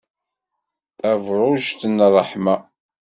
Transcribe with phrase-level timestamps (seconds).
[0.99, 2.55] Tabṛujt n ṛṛeḥma.